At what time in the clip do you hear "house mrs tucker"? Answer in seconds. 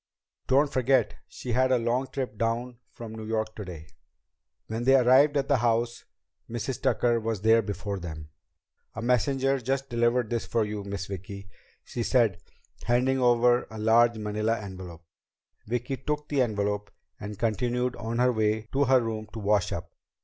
5.57-7.19